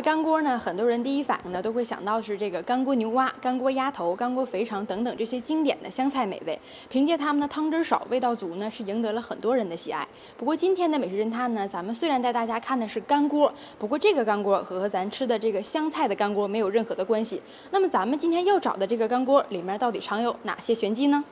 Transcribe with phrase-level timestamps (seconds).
[0.00, 6.58] 干锅呢，很多人第一反应呢都会想到是这个干锅牛蛙、干锅鸭头、干锅肥肠等等这些经典的湘菜美味。
[6.88, 10.06] 凭借它们的汤汁少、味道足呢，是赢得了很多人的喜爱。
[10.36, 17.40] 不过今天的美食侦探呢，咱们虽然带大家看的是干锅，不过这个干锅和咱吃的这个湘菜的干锅没有任何的关系。
[17.70, 21.24] 那么咱们今天要找的这个干锅里面到底藏有哪些玄机呢？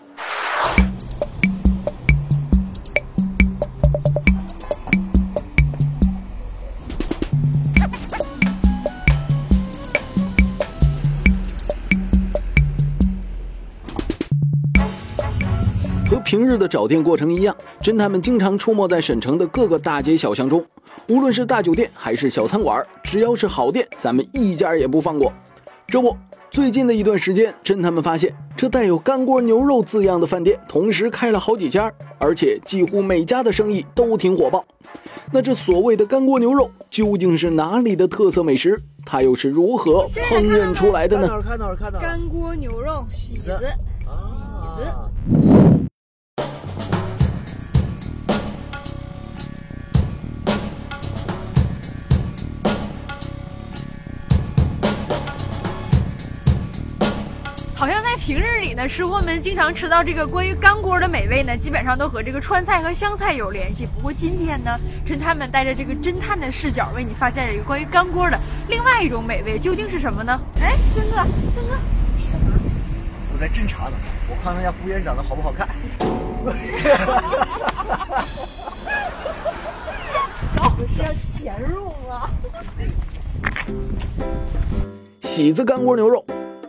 [16.35, 20.65] 平日的找店过程一样，侦探们经常出没在省城的各个大街小巷中。
[21.07, 25.32] 无论是大酒店还是小餐馆，只要是好店，咱们一家也不放过。
[25.87, 26.16] 这不，
[26.51, 34.65] 最近的一段时间，侦探们发现，这带有“干锅牛肉”字样的饭店同时开了好几家，而且几乎每家的生意都挺火爆。
[35.30, 38.77] 那这所谓的“干锅牛肉”究竟是哪里的特色美食？
[39.07, 41.29] 它又是如何烹饪出来的呢？
[41.43, 43.57] 看到了，看到了，干锅牛肉喜子，
[44.10, 44.43] 喜
[44.82, 45.93] 子。
[58.15, 63.87] 在平日里呢，吃货们经常吃到这个关于干锅的美味呢，基本上都和这个川菜和湘菜有联系。
[63.87, 70.41] 不过今天呢，侦探们带着这个侦探的视角，为你发现了一个关于干锅的另外一种美味，究竟是什么呢？
[70.61, 71.25] 哎，森哥，森
[71.66, 71.77] 哥，
[73.33, 73.97] 我在侦查呢，
[74.31, 75.69] 我看他家服务员长得好不好看。
[80.56, 82.31] 老虎是要潜入吗？
[85.21, 86.25] 喜子干锅牛肉。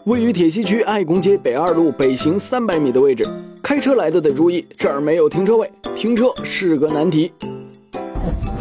[0.06, 3.28] 位于铁西区爱工街北二路北行三百米的位置，
[3.64, 7.34] 开车来的得注意，这儿没有停车位，停车是个难题。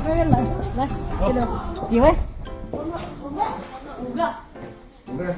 [0.09, 0.43] 来来
[0.79, 0.89] 来，
[1.91, 2.09] 几位？
[2.73, 2.79] 五
[3.37, 4.25] 个，
[5.07, 5.35] 五个，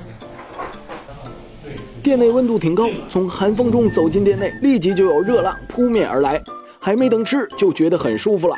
[2.04, 6.40] 店内温度挺高，从寒风中走进店内，立即就有热浪扑面而来，
[6.78, 8.56] 还没等吃就觉得很舒服了。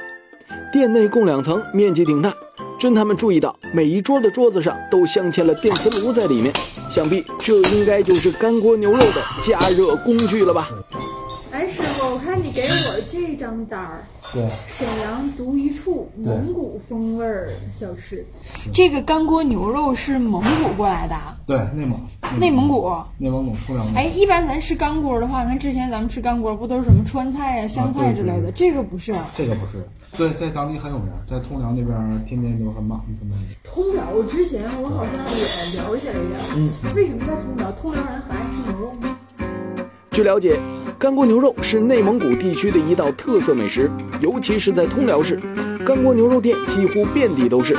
[0.71, 2.31] 店内共两层，面积挺大。
[2.79, 6.53] 侦探们注意到，每一桌的桌子上都镶嵌了电磁炉在里面，
[6.89, 10.71] 想必这应该就是干锅牛肉的加热工具了吧？
[11.51, 18.25] 哎，师傅，我看你给我这张单儿，对，沈阳独一处蒙古风味儿小吃，
[18.75, 21.17] 这个干锅牛肉是蒙古过来的，
[21.47, 21.99] 对，内蒙，
[22.39, 22.69] 内蒙。
[22.69, 23.85] 古，内蒙古通辽。
[23.95, 28.53] 哎，一般咱吃干锅的话，你看之前咱们吃干锅不都是什么川菜呀、湘菜之类的？
[28.53, 29.83] 这个不是，这个不是，
[30.15, 33.35] 对，在当地很有名，在通辽那边天天都很满，他们。
[33.65, 37.73] 通辽之前我好像也了解了一点，嗯，为什么在通辽？
[37.73, 38.81] 通辽人很爱吃牛。
[38.81, 39.19] 肉吗？
[40.11, 40.59] 据了解，
[40.99, 43.89] 干锅牛肉是内蒙古地区的一道特色美食，
[44.21, 45.39] 尤其是在通辽市，
[45.87, 47.77] 干锅牛肉店几乎遍地都是。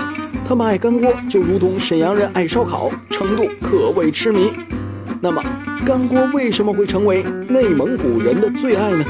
[0.48, 4.54] 他们爱干锅，就如同沈阳人爱烧烤，程度可谓痴迷。
[5.20, 5.44] 那么，
[5.86, 9.04] 干锅为什么会成为内蒙古人的最爱呢？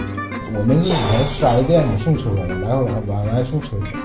[0.57, 3.95] 我们是以前四 S 店的送车的，来回往来送车去。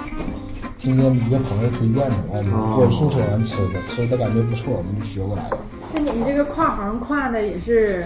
[0.78, 5.58] 听见一个朋友推荐的，哎，给送车咱吃的，吃的感觉不错，我们就学过来了。
[5.94, 8.04] 那你们这个跨行跨的也是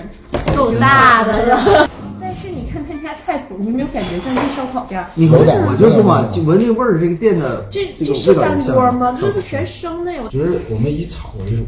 [0.54, 1.88] 够大的了。
[2.20, 5.02] 但是你看他家菜谱，你没有感觉像这烧烤店？
[5.14, 9.16] 你闻，我就说嘛，闻这味儿，这个店的这这个是味道干锅吗？
[9.18, 10.24] 这是全生的哟。
[10.30, 11.62] 其实我们以炒为主，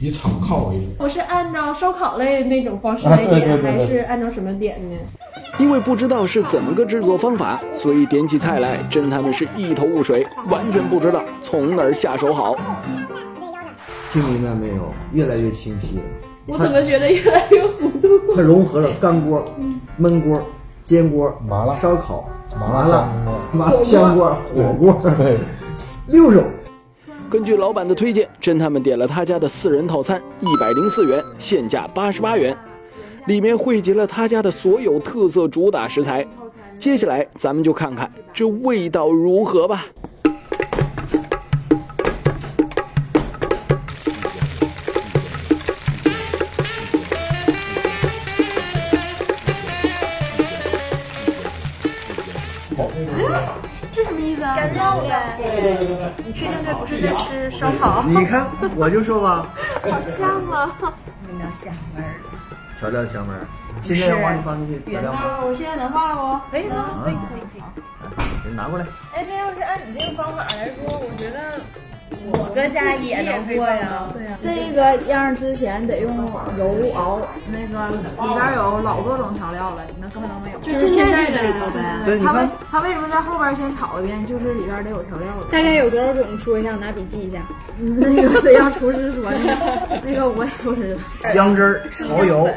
[0.00, 0.86] 以炒烤为主。
[0.98, 4.96] 我是按照烧烤类那种方式啊来点，对对对对还是按照什么点呢？
[5.58, 12.56] 因为不知道是怎么个制作方法，所以点起菜来，侦探们是一头雾水，完全不知道从哪儿下手好。
[14.12, 14.92] 听明白没有？
[15.14, 16.02] 越来越清晰了。
[16.44, 18.34] 我怎么觉得越来越糊涂？
[18.36, 19.42] 它融合了干锅、
[19.98, 20.46] 焖锅、
[20.84, 25.38] 煎锅、麻辣烧烤、麻辣麻辣香锅、麻辣香锅、火锅，对，
[26.08, 26.44] 六种。
[27.30, 32.54] 根据老板的推荐，侦探们点了他家的四人套餐，一百零四元，现价八十八元，
[33.26, 36.26] 里面汇集了他家的所有特色主打食材。
[36.76, 39.86] 接下来咱们就看看这味道如何吧。
[53.92, 54.56] 这什么意思啊？
[54.56, 55.38] 干料呗。
[56.18, 58.02] 你确定这不是在吃烧烤？
[58.04, 58.46] 你看，
[58.76, 59.50] 我就说吧，
[59.90, 60.76] 好香啊！
[61.28, 62.14] 闻到香味儿。
[62.78, 63.46] 调料香味儿。
[63.80, 65.40] 现在要往里放进去调料吗？
[65.44, 66.50] 我现在能放了不？
[66.50, 67.62] 可以了，可以可以可以。
[68.44, 68.84] 给你拿过来。
[69.14, 71.60] 哎，这要是按你这个方法来说，我觉得
[72.32, 74.08] 我搁家也能做呀。
[74.12, 76.14] 对呀，这个样之前得用
[76.58, 77.20] 油熬，
[77.50, 80.58] 那个里边有老多种调料了，你那根本都没有。
[80.60, 81.80] 就是现在的里头呗。
[82.04, 84.26] 对，你他为，他为什么在后边先炒一遍？
[84.26, 85.46] 就是里边得有调料的。
[85.50, 86.38] 大概有多少种？
[86.38, 87.38] 说一下，我拿笔记一下。
[87.78, 91.02] 那个得让厨师说，那个那个我也不知道。
[91.30, 92.48] 姜汁儿、蚝油，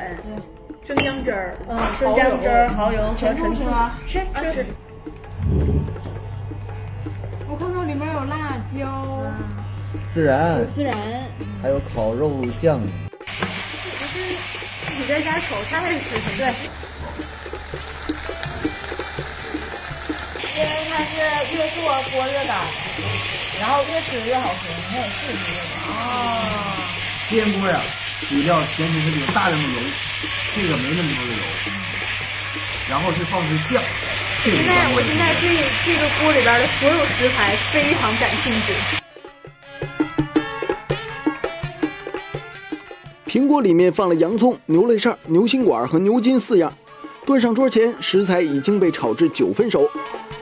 [0.83, 3.69] 生姜汁儿，嗯，生姜汁儿、蚝油和陈醋。
[4.05, 4.19] 是
[4.51, 4.65] 是。
[5.47, 5.94] 我看到
[7.95, 9.23] 里面有辣椒、
[10.13, 10.93] 孜然，孜然，
[11.61, 12.77] 还有烤肉酱。
[12.77, 14.35] 不是
[14.85, 16.35] 自己在家炒菜吃什么？
[16.35, 16.51] 对，
[20.51, 21.15] 因为它是
[21.55, 21.79] 越做
[22.11, 22.59] 锅越干，
[23.61, 25.39] 然后越吃越好吃，你看试试。
[25.87, 25.89] 哦。
[27.29, 27.79] 煎锅呀，
[28.27, 29.79] 底料前提是有大量的油，
[30.53, 31.39] 这个没那么多的油，
[32.89, 33.81] 然后是放的是酱。
[34.47, 38.73] 现在我现在对这个锅里边的所有食材非常感兴趣。
[43.25, 46.71] 平锅里面放了洋葱、牛肋扇、牛心管和牛筋四样。
[47.25, 49.89] 端上桌前，食材已经被炒至九分熟。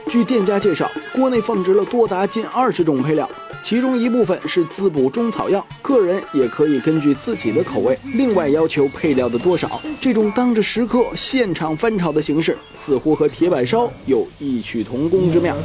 [0.06, 3.26] 据店家介绍，锅内放置了多达近二十种配料，
[3.64, 9.80] 其中一部分是滋补中草药，个人也可以根据自己的口味另外要求配料的多少。
[9.98, 15.56] 这种当着食客现场翻炒的形式，似乎和铁板烧有异曲同工之妙。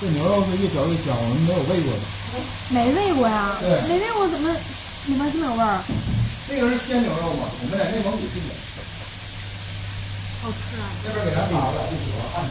[0.00, 2.00] 这牛肉是越嚼越香，我们没有喂过的。
[2.70, 3.58] 没喂过呀？
[3.60, 4.50] 对没喂过，怎么
[5.04, 5.84] 里面这么有味儿？
[6.50, 8.50] 这个是鲜牛肉嘛，我们在内蒙古进的。
[10.42, 10.90] 好吃啊！
[11.04, 11.78] 这边给咱打了，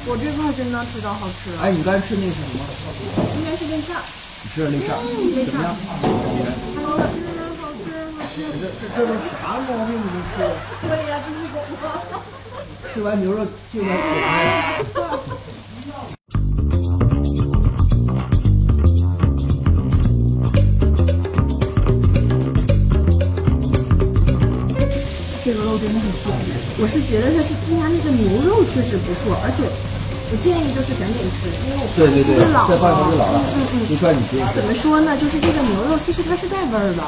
[0.08, 2.64] 我这块真的吃到好吃了，哎，你刚才吃那个是什么？
[3.36, 4.00] 应该是内馅儿。
[4.40, 5.76] 你吃的那馅儿怎么样？
[8.40, 8.40] 这
[8.80, 10.00] 这这都啥毛病？
[10.00, 10.48] 你们吃？
[10.88, 12.24] 对呀，这是狗吗？
[12.88, 13.44] 吃完牛肉
[13.74, 13.92] 就有
[25.50, 26.30] 这个肉真的很鲜，
[26.78, 35.18] 我是觉得它是他家那个牛肉确实不错，而且我建议就是赶紧吃，因为我对对对老，再放一会儿就老了嗯嗯嗯，怎么说呢？
[35.18, 37.02] 就是这个牛肉其实它是带味儿的，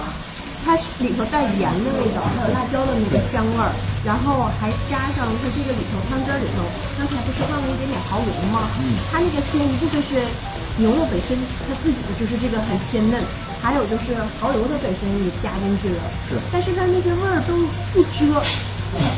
[0.66, 3.70] 它是里头带盐的味道，还有辣椒的那个香味儿，
[4.02, 6.66] 然后还加上它这个里头汤汁儿里头，
[6.98, 8.66] 刚才不是放了一点点蚝油吗？
[8.82, 10.18] 嗯，它那个鲜一部分是
[10.82, 11.38] 牛肉本身
[11.70, 13.22] 它自己就是这个很鲜嫩，
[13.62, 16.36] 还有就是蚝油的本身也加进去了，是。
[16.52, 17.54] 但是它那些味儿都
[17.94, 18.42] 不遮，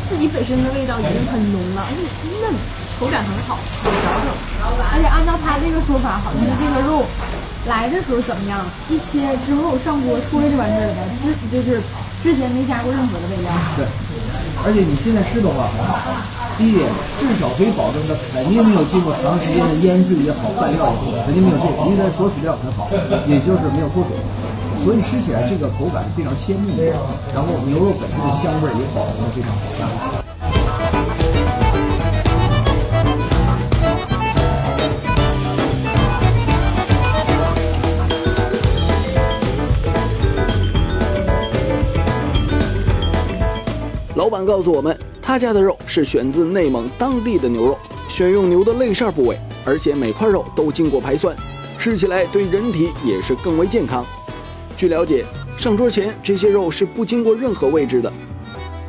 [0.10, 2.04] 自己本身的味道已经很浓了，而且
[2.44, 2.52] 嫩，
[3.00, 4.28] 口感很好，有嚼头。
[4.92, 7.08] 而且按照他这个说法，好像是这个肉
[7.68, 8.60] 来的时候怎么样，
[8.90, 11.82] 一切之后上锅出来就完事儿了，之就是
[12.22, 13.52] 之前没加过任何的味料。
[13.76, 13.88] 对，
[14.66, 15.68] 而且你现在吃的话，
[16.58, 16.88] 第一点
[17.20, 22.88] 至少可以保证它肯定没有经过长时间的腌制也好，拌料也好，肯定没有这个，因为它锁水料很好，
[23.28, 24.16] 也就是没有脱水，
[24.80, 26.96] 所以吃起来这个口感是非常鲜嫩的，
[27.36, 30.23] 然后牛肉本身的香味儿也保存的非常好。
[44.34, 47.78] 老板告诉我们，他家的肉是选自内蒙当地的牛肉，
[48.10, 51.36] 选用牛的肋扇部位，而且每块肉都经过排酸，
[51.78, 54.04] 吃起来对人体也是更为健康。
[54.76, 55.24] 据了解，
[55.56, 58.12] 上桌前这些肉是不经过任何位置的，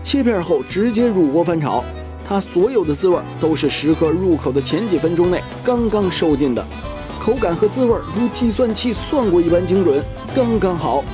[0.02, 1.84] 切片后直接入锅翻炒，
[2.26, 6.66] 它所有的滋味都是食客入口的前几分钟内刚刚收进的，
[7.20, 10.02] 口感和滋味如计算器算过一般精准，
[10.34, 11.04] 刚刚好。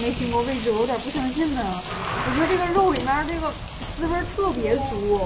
[0.00, 1.60] 没经过位置，我有点不相信呢。
[1.60, 3.52] 我说这个肉里面这个
[3.96, 5.20] 滋味特别足，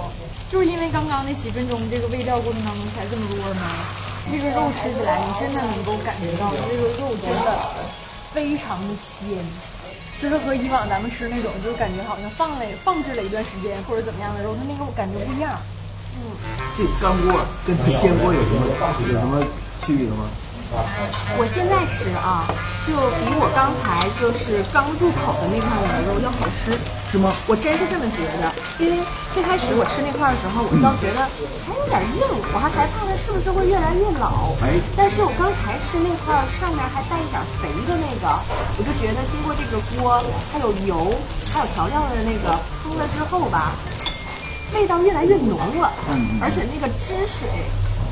[0.51, 3.63] 就是因为刚刚那几分钟这个喂料过程当中才这么多吗？
[4.27, 7.49] 这个肉吃起来，你真的能够感觉到这个肉真的
[8.33, 9.39] 非常的鲜，
[10.21, 15.55] 就是和以往咱们吃那种，就是感觉好像放了放置了一段时间或者怎么样的肉，它那个感觉不一样。
[16.17, 16.31] 嗯
[16.77, 18.67] 这干锅跟煎锅有什么
[19.07, 19.43] 有什么
[19.85, 20.27] 区别吗？
[21.39, 22.47] 我现在吃啊，
[22.87, 25.69] 就比我刚才就是刚入口的那块
[26.03, 26.73] 牛肉要好吃，
[27.11, 27.33] 是吗？
[27.47, 28.51] 我真是这么觉得。
[28.79, 28.99] 因为
[29.33, 31.23] 最开始我吃那块的时候，我倒觉得
[31.67, 34.51] 还有点硬，我还害怕它是不是会越来越老。
[34.67, 38.27] 哎但是我刚才吃那块上面还带一点肥的那个，
[38.79, 41.15] 我就觉得经过这个锅，还有油，
[41.55, 42.51] 还有调料的那个
[42.83, 43.75] 烹了之后吧，
[44.75, 45.93] 味道越来越浓了，
[46.43, 47.47] 而且那个汁水。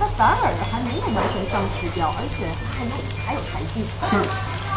[0.03, 2.93] 它它反而还没有完全丧失掉，而且它还能
[3.25, 3.85] 还有弹性。
[4.11, 4.29] 就是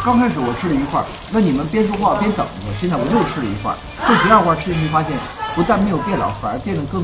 [0.04, 5.10] 刚开始我吃了一块儿，那你们边说话边等着，现在我又吃了一块儿，这第二块儿吃进去发现，
[5.54, 7.02] 不但没有变老，反而变得更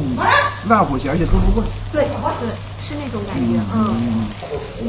[0.71, 1.67] 辣乎些，而且更入味儿。
[1.91, 2.07] 对
[2.39, 2.47] 对，
[2.79, 3.59] 是那种感觉。
[3.75, 4.31] 嗯，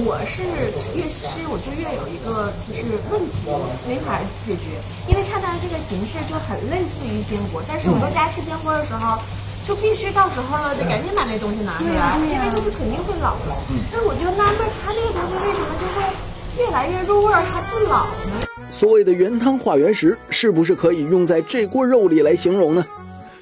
[0.05, 0.45] 我是
[0.93, 3.49] 越吃我就越有一个就是问题
[3.89, 4.77] 没法解决，
[5.09, 9.17] 因为看它这个形式就很类似于坚果，但是我们家吃坚果的时候。
[9.65, 13.55] 就必须到时候了，得赶紧把那东西拿出来，因为东西肯定会老的。
[13.91, 18.45] 但是我就纳闷，它这个东西为什么就会越来越入味儿还不老呢？
[18.69, 22.85] 所谓的原汤化原食，是不是可以用在这锅肉里来形容呢？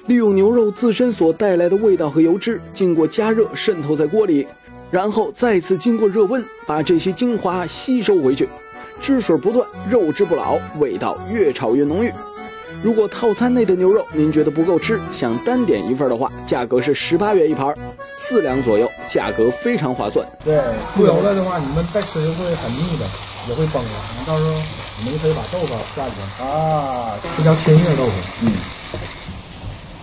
[0.06, 4.46] 利用牛肉自身所带来的味道和油脂，经过加热渗透在锅里，
[4.90, 8.48] 然后再次经过热温，把这些精华吸收回去，
[9.00, 12.12] 汁水不断，肉质不老，味道越炒越浓郁。
[12.82, 17.72] 如果套餐内的牛肉您觉得不够吃，想单点一份的话，价格是十八元一盘，
[18.18, 20.26] 四两左右，价格非常划算。
[20.44, 20.60] 对，
[20.96, 23.06] 不油了的话，你们再吃会很腻的，
[23.48, 23.90] 也会崩了。
[24.26, 24.50] 到时候
[24.98, 28.12] 你们可以把豆腐下去啊，这叫千叶豆腐。
[28.42, 28.52] 嗯，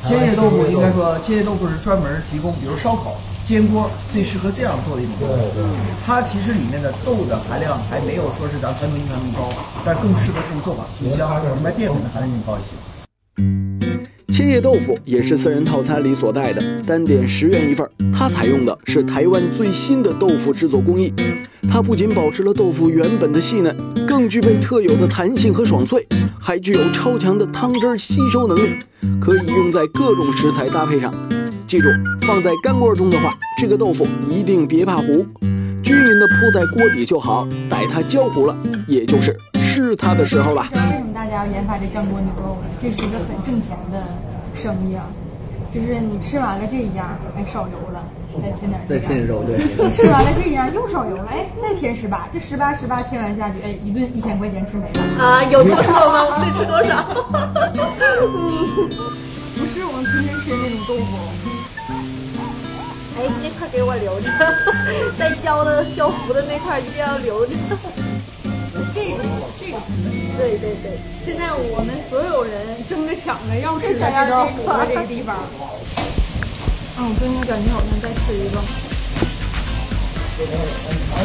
[0.07, 3.17] 千叶豆腐应该说，千叶豆腐是专门提供，比如烧烤。
[3.49, 5.59] 煎锅最适合这样做的一种豆腐，
[6.05, 9.49] 它其实里面的豆的含量还没有说是咱传统意义上那么高，
[9.83, 11.27] 但更适合这种做法，清香，
[11.57, 14.31] 里面淀粉的含量更高一些。
[14.31, 17.89] 千叶豆腐也是四人套餐里所带的，单点十元一份。
[18.13, 21.11] 它采用的是台湾最新的豆腐制作工艺，
[21.67, 23.75] 它不仅保持了豆腐原本的细嫩，
[24.05, 26.07] 更具备特有的弹性和爽脆，
[26.39, 28.75] 还具有超强的汤汁吸收能力，
[29.19, 31.11] 可以用在各种食材搭配上。
[31.69, 31.87] 记住，
[32.25, 35.23] 放在干锅中的话，这个豆腐一定别怕糊，
[35.83, 37.47] 均匀的铺在锅底就好。
[37.69, 38.57] 待它焦糊了，
[38.87, 40.65] 也就是吃它的时候了。
[40.71, 42.69] 知道为什么大家要研发这干锅牛肉呢？
[42.81, 44.03] 这是一个很挣钱的
[44.55, 45.05] 生意啊！
[45.71, 48.03] 就是你吃完了这一样，哎，少油了，
[48.41, 49.55] 再添点再添点肉，对。
[49.59, 55.43] 你吃完了这一样又少油了，哎，再添十八，这十八十八添完下去，哎，一顿一千块钱吃没了啊！
[55.43, 56.25] 有这么多吗？
[56.33, 57.05] 我得吃多少？
[58.25, 58.89] 嗯，
[59.53, 61.48] 不是我们平时吃的那种豆腐。
[63.19, 64.29] 哎，那块给我留着，
[65.19, 67.51] 带胶的胶糊的那块一定要留着。
[68.95, 69.17] 这个
[69.59, 69.77] 这个，
[70.37, 73.99] 对对对，现在我们所有人争着抢着要吃这
[74.31, 75.35] 道糊的这个地方。
[76.97, 78.55] 嗯，我真的感觉好像在吃一个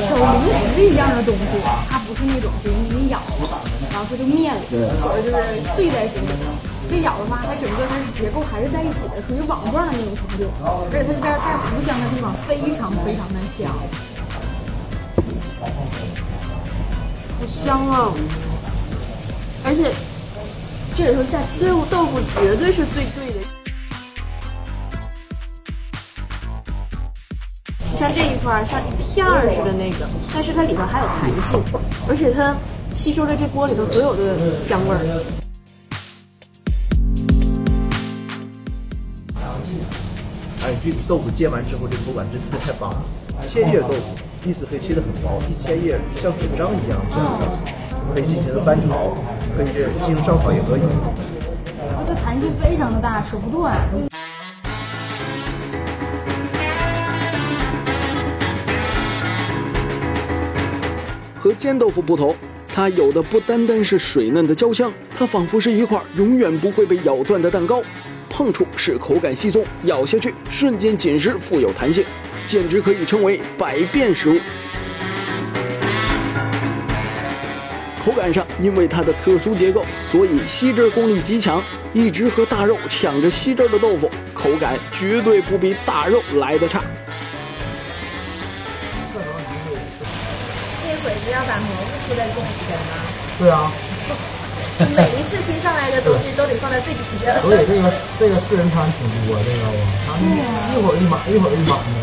[0.03, 3.23] 小零食一样的东西，它不是那种属于你咬，
[3.95, 4.59] 然后它就灭了，
[5.01, 6.27] 或者就是碎在心里。
[6.91, 10.51] 这咬的话，它整个它是结构还是在一起的，属于网状的那种程度，
[10.91, 13.71] 而且它这边带糊香的地方非常非常的香，
[17.39, 18.13] 好香啊！
[19.65, 19.93] 而且
[20.97, 23.41] 这里头下豆豆腐绝对是最对的。
[27.97, 31.63] 像这一块像一片儿似的那个，但是它里头还有弹性，
[32.09, 32.55] 而且它
[32.97, 35.01] 吸收了这锅里头所有的香味儿。
[40.83, 43.03] 这豆腐煎完之后，这口感真的太棒了。
[43.47, 47.01] 千叶豆腐，意思可以切得很薄，一千叶像纸张一样，
[48.13, 49.15] 可以进行翻炒，
[49.57, 49.67] 可以
[50.05, 50.83] 进行烧烤也可以。
[51.97, 53.89] 而且弹性非常的大，扯不断。
[61.41, 62.37] 和煎豆腐不同，
[62.75, 67.81] 它有的不单单是水嫩的焦香，它仿佛是一块永远不会被咬断的蛋糕。
[68.29, 72.05] 碰触是口感稀松，咬下去瞬间紧实，富有弹性，
[72.45, 74.41] 简直可以称为百变食物。
[78.05, 81.63] 口感上，因为它的特殊结构，所以吸汁功力极强。
[81.93, 86.83] 一直和大肉抢着吸汁的豆腐，口感绝对不比大肉来的差。
[90.83, 92.93] 这会子要把蘑菇铺在最底下吗？
[93.39, 93.73] 对啊。
[94.75, 97.39] 每一次新上来的东西都得放在最底下。
[97.39, 100.19] 所以这个这个四人餐挺多，知道吧？
[100.75, 101.95] 一会儿一满，一会儿一满的。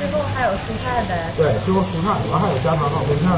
[0.00, 1.28] 最后还有蔬菜呗？
[1.36, 3.28] 对，最后蔬菜，完还有加汤和面片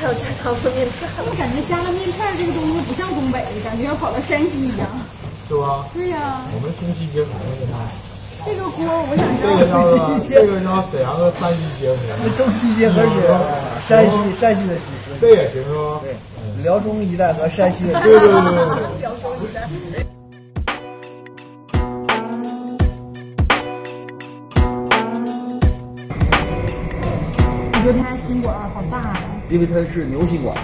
[0.00, 4.88] 还有加汤和面片我感觉加了面片这个东西不像东北的，感觉要跑到山西一样。
[5.46, 5.84] 是吧？
[5.92, 6.40] 对呀。
[6.54, 7.28] 我们中西结合
[7.60, 7.68] 的。
[8.46, 9.82] 这个锅我想这个叫
[10.22, 11.98] 这个叫沈阳和山西结合，
[12.38, 13.10] 中西结合是
[13.82, 16.00] 山西山西的西施，这也行是吧？
[16.00, 16.14] 对，
[16.62, 18.38] 辽中一带和山西的，对对对对。
[19.00, 19.66] 辽中一带。
[27.72, 29.18] 你说它心管好大呀？
[29.48, 30.56] 因为它是牛心管，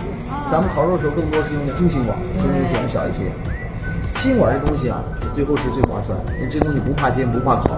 [0.48, 3.24] 咱们烤肉的时候更多是用的猪心管，所以显得小一些。
[4.22, 5.02] 心管这东西啊，
[5.34, 6.16] 最后是最划算。
[6.48, 7.70] 这东西不怕煎，不怕烤，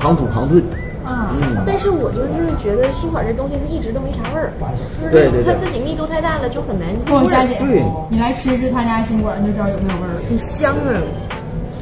[0.00, 0.64] 扛煮扛炖，
[1.04, 1.28] 啊。
[1.42, 10.20] 嗯但是我就是觉得心管这东西它一直都没啥味儿，就是对对对它自己密度太大了就很难不，入味儿，佳姐，对你来吃一吃他家心管，你就知道有没有味儿了。
[10.26, 10.96] 很香啊。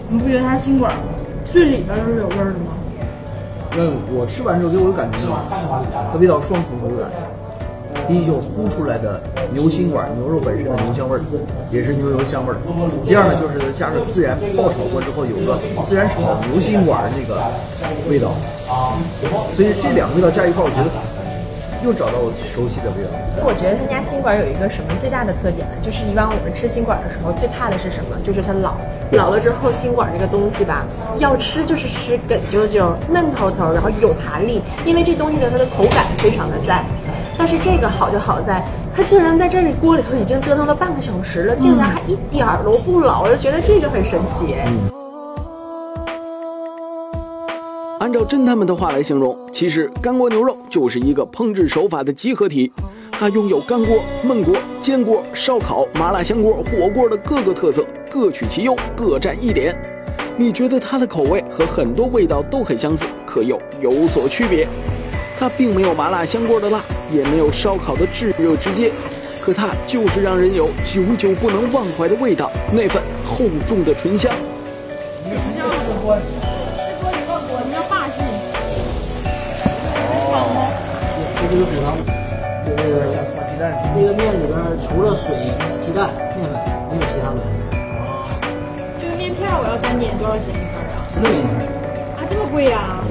[0.08, 0.92] 你不觉得他心管
[1.44, 2.74] 最里边都是有味儿的吗？
[3.78, 5.46] 嗯我吃完之后给我的感觉呢，
[6.12, 7.08] 它味道双重口感。
[8.08, 9.20] 第一，就呼出来的
[9.52, 11.20] 牛心管牛肉本身的牛香味儿，
[11.70, 12.56] 也是牛油香味儿。
[13.04, 17.40] 第二呢，就是加上孜然爆炒过之后有个孜然炒牛心管那个
[18.10, 18.32] 味道，
[19.54, 20.90] 所以这两个味道加一块儿，我觉得
[21.84, 23.10] 又找到我熟悉的味道。
[23.44, 25.74] 我觉得他家心管有一个什么最大的特点呢？
[25.80, 28.16] 就是以往我们吃心管的时候，最怕的是什么？
[28.22, 28.76] 就是它老，
[29.12, 30.84] 老了之后心管这个东西吧，
[31.18, 36.84] 要吃就是吃梗啾啾、嫩头头，然后有弹力，因为这东西呢它的口感非常的在。
[37.38, 44.54] 但是这个好就好在，它竟然在这里锅里头已经折腾了半个小时了，竟然还一点儿都不老，我就觉得这个很神奇。
[47.98, 52.72] 按照侦探们的话来形容，其实干锅牛肉就是一个烹制手法的集合体，
[53.12, 53.96] 它拥有干锅、
[54.26, 59.76] 焖锅、煎锅、烧烤、麻辣香锅、火锅的各个特色，各取其优，各占一点。
[60.36, 64.66] 你觉得它的口味和很多味道都很相似，可又有所区别。
[65.38, 66.80] 它并没有麻辣香锅的辣，
[67.12, 68.90] 也没有烧烤的炙热直接，
[69.40, 74.32] 可它就是让人有久久不能忘怀的味道，那份厚重的醇香。
[75.24, 75.30] 这
[81.48, 81.98] 就是补汤，
[82.64, 82.80] 这个
[83.12, 83.62] 像放鸡蛋
[83.94, 85.34] 这个面里边除了水、
[85.82, 86.08] 鸡蛋、
[86.38, 86.54] 面粉，
[86.88, 87.42] 没有其他东西。
[89.00, 91.02] 这个面片我要单点多少钱一份啊？
[91.10, 91.50] 十六一份，
[92.16, 93.02] 啊，这么贵呀、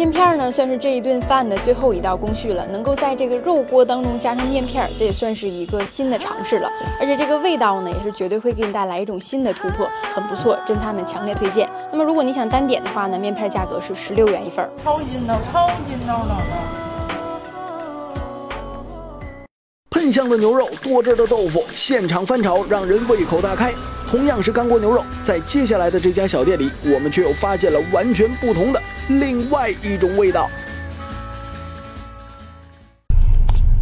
[0.00, 2.66] 面片呢，算是这一顿饭的最后一道工序了。
[2.68, 6.70] 能够在这个肉锅当中加上面片，这也算是一个新的尝试了。
[6.98, 11.68] 而且这个味道呢，也是绝对会给你带来一种新的突破，很不错，侦探们强烈推荐。
[11.92, 14.66] 那么如果你想单点的话呢，面片价格是十六元一份。
[14.82, 16.34] 超筋道，超筋道的
[20.00, 23.70] 喷香的牛肉，多汁的豆腐，现场翻炒，让人胃口大开。
[24.06, 30.48] 同样是干锅牛肉，在接下来的这家小店里，我们却又发现了完全不同的另外一种味道。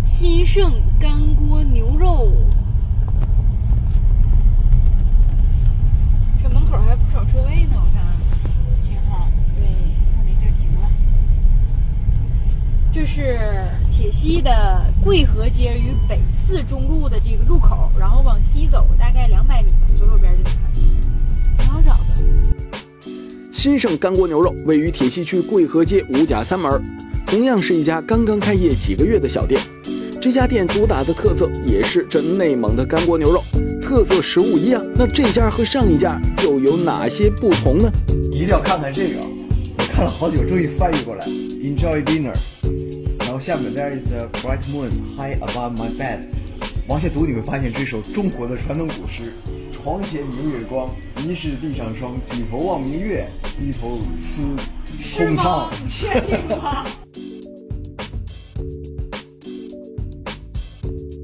[0.05, 2.33] 新盛干锅牛肉，
[6.43, 7.81] 这门口还不少车位呢，
[8.83, 9.63] 挺好，对，
[10.17, 10.91] 看这地儿停了。
[12.93, 13.39] 这是
[13.91, 20.83] 铁西的贵河街与北四中路的这个路口，然后往西走大概两百米吧，左手边就能看见，
[21.57, 23.11] 挺好找的。
[23.51, 26.71] 新盛干锅牛肉位于铁西区贵河街五甲三门，
[27.27, 29.61] 同样是一家刚刚开业几个月的小店。
[30.21, 33.43] 这家店主打的特色也是这内蒙的干锅牛肉，
[33.81, 34.85] 特色食物一样。
[34.95, 37.91] 那这家和上一家又有哪些不同呢？
[38.31, 39.21] 一定要看看这个，
[39.79, 41.27] 我看了好久，终于翻译过来。
[41.27, 42.33] Enjoy dinner，
[43.49, 46.27] 下面 There is a bright moon high above my bed。
[46.87, 49.33] 往下读你会发现这首中国的传统古诗：
[49.73, 52.21] 床前明月光，疑是地上霜。
[52.31, 53.27] 举头望明月，
[53.59, 54.43] 低头思
[55.17, 55.71] 空汤。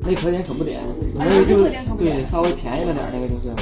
[0.00, 3.52] 那可点可不点，啊那个就这可点可不点对稍微便宜了点，那个就是，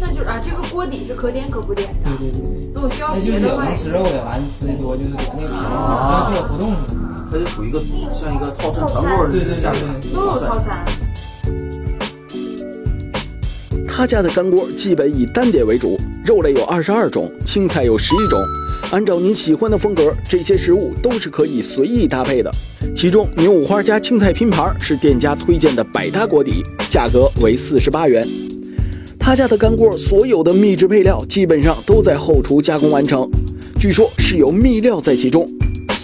[0.00, 2.10] 那就是啊，这个锅底是可点可不点的。
[2.16, 7.05] 对对对，如果需要那就是能吃肉的，完了吃的多就是点那个便宜，做活动似的。
[7.30, 7.80] 它就属于一个
[8.12, 9.78] 像一个套餐团购对对对的价格。
[10.00, 10.84] 对，都有套餐。
[13.88, 18.38] 他家的干锅基本以单点为主，肉类有二十二种，青菜有十一种。
[18.92, 22.50] 按照您喜欢的风格，这些食物都是可以随意搭配的。
[22.94, 28.26] 其中牛五花加青菜拼盘是店家推荐的百搭锅底，价格为四十八元。
[29.18, 33.28] 他家的干锅所有的秘制配料基本上都在后厨加工完成，
[33.80, 35.50] 据说是有秘料在其中，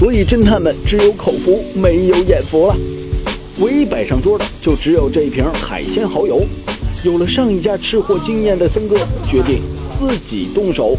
[0.02, 2.76] 所以侦探们只有口福没有眼福了。
[3.60, 6.44] 唯一摆上桌的就只有这一瓶海鲜蚝油。
[7.04, 9.62] 有了上一家吃货经验的森哥，决定
[9.96, 10.96] 自己动手。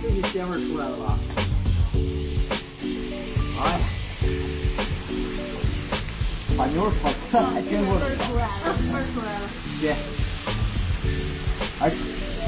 [0.00, 1.18] 这些鲜味出来了吧？
[3.58, 3.78] 哎呀，
[6.56, 8.48] 把牛肉炒出来，海鲜味儿出来了，
[8.92, 9.44] 味儿出来了。
[9.80, 10.13] 鲜，而且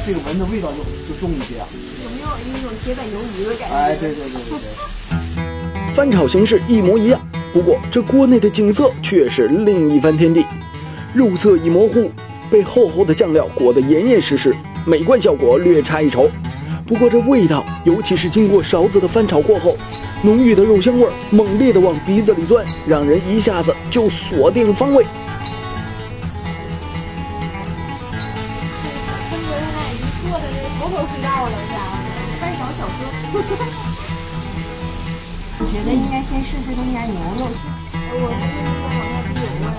[0.07, 1.67] 这个闻的味道就就重一些啊。
[2.05, 3.75] 有没有一种铁板鱿鱼的感觉？
[3.75, 5.91] 哎，对对对对对。
[5.93, 7.21] 翻炒形式一模一样，
[7.53, 10.47] 不过这锅内的景色却是另一番天地。
[11.13, 12.13] 肉色已模糊，
[12.49, 14.55] 被厚厚的酱料裹得严严实实，
[14.87, 16.31] 美观效果略差一筹。
[16.87, 19.77] 不过这味道，尤其是经过勺子的翻炒过后，
[20.23, 25.05] 浓郁的肉香味儿猛烈地往鼻子里钻，让人一下子就锁定方位。
[32.77, 33.01] 小哥。
[35.59, 37.49] 我觉得应该先试试他们家牛肉。
[37.49, 39.73] 我这个好像是有味儿。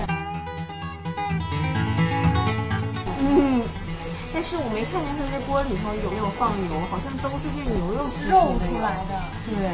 [3.22, 3.62] 嗯，
[4.34, 9.14] 但是我没看见他这锅里头有没有放油，好像都是这牛肉吸肉出出来的。
[9.46, 9.70] 对，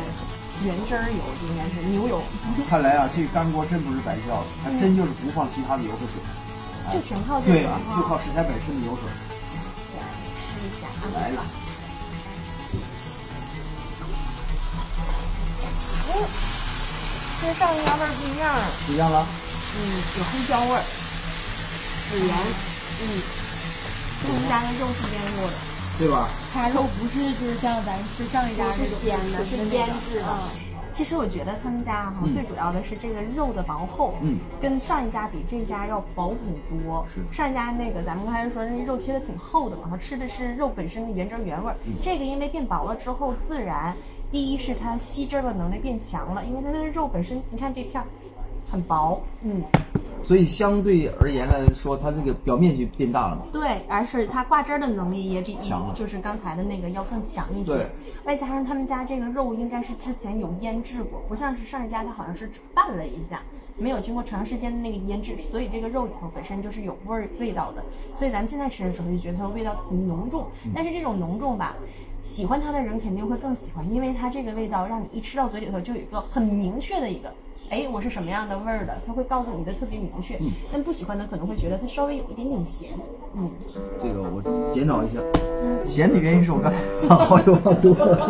[0.68, 2.20] 原汁儿油应该是牛油，
[2.68, 6.20] 看来啊，这干锅真不是白叫的，它真就是不放其他的油和水，
[6.92, 8.02] 就全靠这对，个就。
[8.04, 9.08] 靠食材本身的油水。
[10.36, 11.08] 试一下啊。
[11.16, 11.40] 来了，
[17.42, 18.54] 跟上一家味儿不一样，
[18.86, 19.26] 不一样了。
[19.76, 19.78] 嗯，
[20.18, 20.82] 有黑椒味儿，
[22.10, 22.38] 孜然，
[23.00, 23.02] 嗯，
[24.22, 25.54] 他们家的肉是腌过的，
[25.98, 26.28] 对吧？
[26.52, 30.26] 它肉不是就是像咱吃上一家这种鲜的，是腌制的。
[30.26, 30.60] 嗯
[30.94, 36.38] 其实我觉得他们家哈、嗯最主要的是这个肉的薄厚，嗯，跟上一家比，这家要薄很
[36.84, 37.04] 多。
[37.12, 41.76] 是上一家那个咱们刚才说那肉切的挺厚的嘛，它吃的是肉本身的原汁原味儿。
[41.84, 43.92] 嗯这个因为变薄了之后，自然
[44.34, 48.06] 第一是它吸汁儿的能力变强了，因为它的肉本身，你看这片儿
[48.68, 49.62] 很薄，嗯，
[50.24, 53.42] 所以相对而言来说，它这个表面积变大了嘛。
[53.52, 57.86] 对，而是它挂汁儿的能力也比强了就是刚才的那个要更强一些对。
[58.24, 63.40] 外加上他们家这个肉应该是之前有腌制过，不像是上一家它好像是拌了一下，
[63.76, 67.82] 没有经过长时间的那个腌制，所以这个肉里头本身就是有味儿味道的。
[68.14, 71.76] 所以咱们现在吃的时候就觉得它味道很浓重，但是这种浓重吧。
[72.22, 77.30] 喜欢它的人肯定会更喜欢，因为它这个味道让你一吃到嘴里头就有一个很明确的一个，
[77.68, 80.40] 哎，我是什么样的味儿的，他会告诉你的特别明确。
[80.72, 82.92] 但不喜欢的可能会觉得它稍微有一点点咸，
[83.34, 83.50] 嗯，
[84.02, 84.40] 这个我
[84.72, 85.20] 检讨一下，
[85.84, 88.26] 咸的原因是我刚才放蚝油放多 了，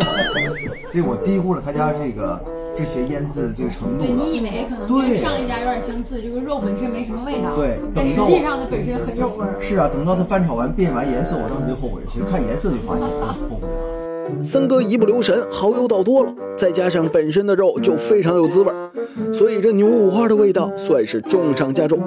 [0.92, 4.44] 这我低估了他家这个之前腌制的这个程度对你以了。
[4.44, 9.56] 为可能对跟上一家有点相似，这个肉本身没什么味道，对但实等到际上它本身很有味儿。
[9.60, 12.06] 是啊，等到它翻炒完变完颜色，我当时就后悔了。
[12.08, 14.42] 其实看颜色就发现后悔了。
[14.42, 18.90] 三哥一不留神，蚝油倒多了，再加上本身的肉就非常有滋味儿，
[19.32, 22.00] 所以这牛五花的味道算是重上加重。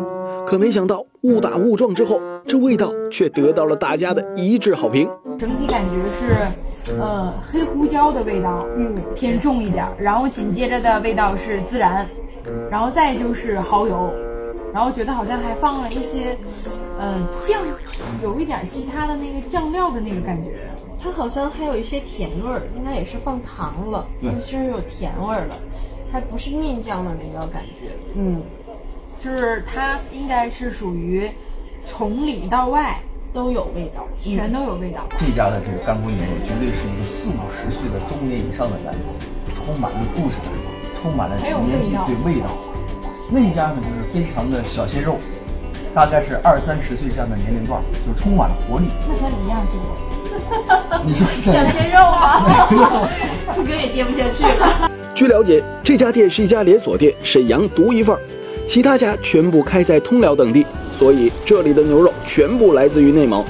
[0.46, 5.08] 可没想到误打误撞之后，这味道却得到了大家的一致好评。
[5.38, 6.34] 整体感觉是，
[7.00, 12.08] 呃，黑胡椒的味道，嗯，偏重一点儿，然后紧接着的味道是孜然，
[12.72, 14.14] 然后再就是蚝油，
[14.74, 16.38] 然后觉得好像还放了一些，
[16.98, 17.62] 呃，酱，
[18.22, 20.52] 有一点其他的那个酱料的那个感觉。
[21.00, 24.32] 它好像还有一些甜味儿，应该也是放糖了，对。
[24.42, 25.56] 就是有甜味儿了，
[26.12, 28.42] 还不是面酱的那个感觉，嗯，
[29.20, 31.30] 就是它应该是属于
[31.86, 33.00] 从里到外
[33.38, 35.06] 都有味道，全都有味道。
[35.16, 39.12] 这家的这个干锅牛肉绝对是一个四五十岁的中年以上的男子，
[39.54, 40.52] 充满了故事感，
[41.00, 42.48] 充满了年纪对味道。
[43.30, 45.20] 那家呢就是非常的小鲜肉，
[45.94, 48.88] 大概是二三十岁这样的年龄段，就充满了活力。
[49.08, 51.04] 那它一样是我。
[51.06, 53.08] 你说 小鲜肉啊，
[53.54, 54.90] 四哥也接不下去了。
[55.14, 58.22] 据了解，这家店是一家连锁店，沈阳独一份儿，
[58.68, 60.66] 其他家全部开在通辽等地，
[61.00, 63.44] 所以这里的牛肉全部来自于内蒙，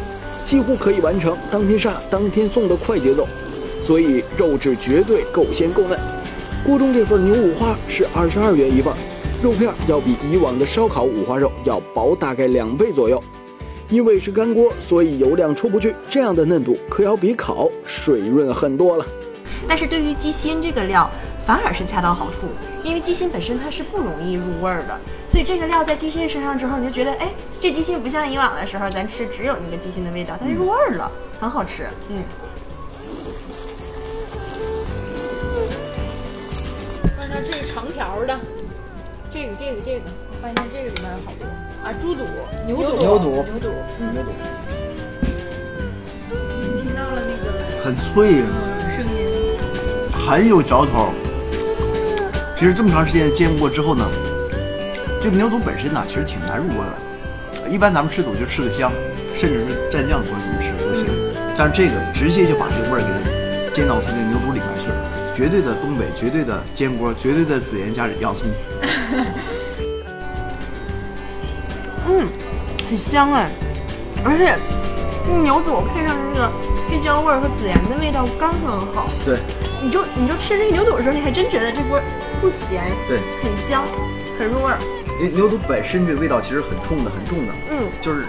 [0.46, 3.28] 几乎可以完成当天杀当天送的快节奏，
[3.82, 5.98] 所以肉质绝对够鲜够嫩。
[6.64, 8.98] 锅中这份牛五花是二十二元一份儿，
[9.42, 13.22] 肉片要比以往的烧烤五花肉要薄大概两倍左右。
[13.90, 19.06] 因为是干锅，所以油量出不去，这样的嫩度可要比烤水润很多了。
[19.68, 21.10] 但是对于鸡心这个料，
[21.48, 22.48] 反而是恰到好处，
[22.84, 31.88] 因为鸡心本身它是不容易入味儿的，所以这个料在鸡心身上之后，你就觉得，哎，这鸡心不像以往的时候咱吃只有那个鸡心的味道，它入味儿了，很好吃。
[32.10, 32.22] 嗯，
[37.18, 38.38] 按照这个长条的，
[39.32, 41.48] 这个这个这个，我发现这个里面有好多。
[41.82, 42.26] 啊，猪肚、
[42.66, 44.30] 牛肚、牛肚牛肚，嗯，牛肚
[46.84, 48.52] 听到了那个很脆，嗯
[48.98, 49.56] 声音，
[50.12, 51.14] 很有嚼头。
[52.58, 54.04] 其实这么长时间煎过之后呢，
[55.22, 56.98] 这个牛肚本身呢，其实挺难入味的。
[57.70, 58.92] 一般咱们吃肚就吃个香，
[59.38, 61.06] 甚至是蘸酱或者怎么吃都行。
[61.56, 63.12] 但是这个直接就把这个味儿给它
[63.72, 64.96] 煎到它那个牛肚里面去了，
[65.36, 68.48] 绝对的东北，绝对的煎锅，绝对的孜然加洋葱。
[72.10, 72.28] 嗯，
[72.90, 73.52] 很香哎，
[74.26, 74.58] 而且
[75.28, 76.52] 这牛肚配上这个
[76.90, 79.38] 黑椒味儿和孜然的味道刚刚好，对
[79.84, 82.02] 你就你就吃这个牛肚的时候，你还真觉得这锅
[82.42, 83.84] 不咸，对，很香，
[84.38, 84.78] 很入味儿。
[85.20, 88.24] 因为牛肚本身这个味道其实很冲的，很重的，嗯就是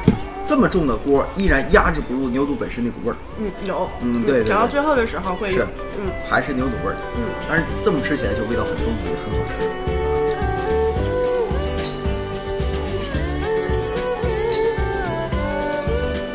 [0.47, 5.66] 这么重的锅依然压制不住牛肚本身那股味儿，嗯，有，嗯对对对只要最后的时候会有是，
[5.99, 6.11] 嗯。
[6.31, 6.97] 还是牛肚味儿。
[7.16, 9.68] 嗯，但是这么吃起来就味道很丰富，也很好吃。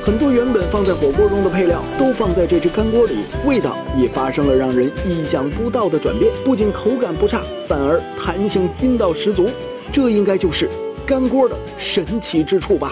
[0.06, 6.30] 很多原本放在火锅中的配料都放在这只干锅里，味道也发生了让人意想不到的转变。
[6.44, 7.42] 不仅口感不差，
[7.74, 9.50] 反而弹性筋道十足。
[9.92, 10.70] 这应该就是
[11.08, 12.92] 干锅的神奇之处吧。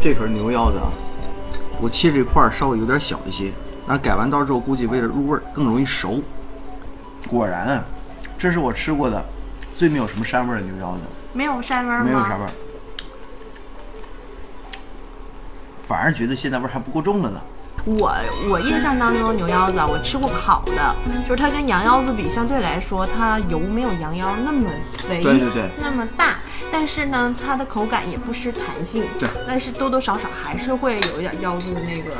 [0.00, 0.92] 这可是牛腰子啊，
[1.80, 3.50] 我切这块儿稍微有点小一些，
[3.84, 6.22] 那改完刀之后，估计为了入味儿更容易熟。
[7.28, 7.84] 果然啊，
[8.38, 9.20] 这是我吃过的
[9.74, 11.00] 最没有什么膻味儿的牛腰子，
[11.32, 12.04] 没有膻味儿吗？
[12.04, 12.50] 没有膻味儿，
[15.84, 17.40] 反而觉得现在味儿还不够重了呢。
[17.84, 18.12] 我
[18.50, 20.94] 我印象当中牛腰子啊，我吃过烤的，
[21.26, 25.50] 就是它跟羊腰子比，相对来说它油没有羊腰那么肥，对对。
[25.50, 26.36] 对那么大，
[26.70, 29.28] 但是呢，它的口感也不失弹性，对。
[29.46, 32.10] 但是多多少少还是会有一点腰子的那个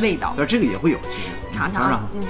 [0.00, 0.34] 味道。
[0.36, 1.28] 但这个也会有，其实。
[1.54, 2.22] 尝尝尝，嗯。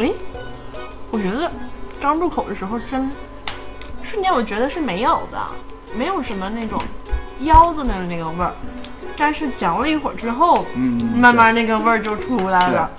[0.00, 0.12] 哎，
[1.10, 1.50] 我觉得
[2.00, 3.10] 刚入口的时候真，
[4.02, 5.38] 瞬间我觉得是没有的，
[5.96, 6.82] 没有什么那种
[7.42, 8.52] 腰子的那个味儿，
[9.20, 12.90] 但是嚼了一会儿之后，嗯慢慢那个味儿就出来了。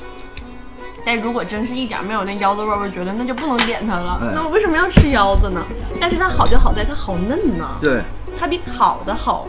[1.04, 4.20] 但如果真是一点儿没有那腰子味儿，我觉得那就不能点它了。
[4.22, 5.66] 哎那我为什么要吃腰子呢？
[6.00, 8.04] 但是它好就好在它好嫩呐、对，
[8.40, 9.48] 它比烤的好，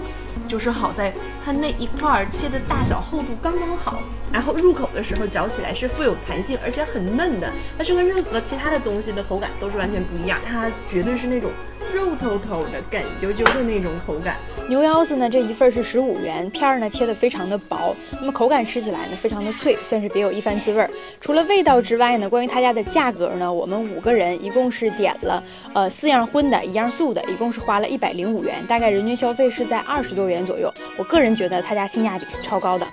[0.48, 1.12] 就是好在
[1.44, 3.98] 它那一块儿切的大小厚度刚刚好，
[4.32, 7.52] 然后入口的时候嚼起来是富有弹性，而且很嫩的。
[7.76, 11.50] 它是跟任何其他的东西的口感都是完全不一样，它绝对是那种
[11.94, 14.36] 肉透透的、哏啾啾的那种口感。
[14.68, 20.90] 牛腰子呢，这一份是十五元，片儿呢切得非常的薄，那么口感吃起来呢非常的脆，算是别有一番滋味儿。
[21.20, 25.42] 除了味道之外呢，关于他家的价格呢，我们五个人一共是点了
[25.74, 30.72] 呃四样荤的，一样素的，一共是花了一百零五元，大概人均消费是在二十多元左右。
[30.96, 32.86] 我个人觉得他家性价比是超高的。